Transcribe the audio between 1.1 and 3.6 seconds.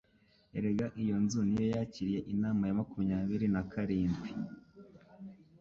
nzu ni yo yakiriye inama ya makumyabiri